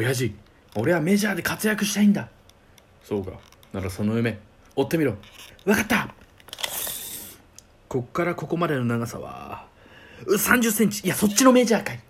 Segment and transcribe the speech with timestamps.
[0.00, 0.34] 親父
[0.76, 2.28] 俺はメジャーで活躍したいんだ。
[3.04, 3.32] そうか。
[3.72, 4.38] ならその夢
[4.74, 5.14] 追ってみろ。
[5.66, 6.14] 分かった。
[7.86, 9.66] こっからここまでの長さは
[10.26, 11.04] 3 0センチ。
[11.04, 12.00] いやそっちのメジャーかい。